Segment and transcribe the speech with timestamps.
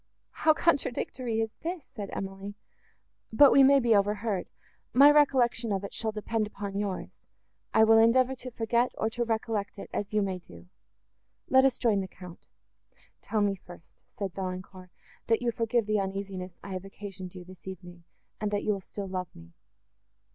[0.31, 4.47] "How contradictory is this!" said Emily;—"but we may be overheard.
[4.93, 7.19] My recollection of it shall depend upon yours;
[7.71, 10.65] I will endeavour to forget, or to recollect it, as you may do.
[11.49, 14.89] Let us join the Count."—"Tell me first," said Valancourt,
[15.27, 18.03] "that you forgive the uneasiness I have occasioned you, this evening,
[18.39, 19.53] and that you will still love me."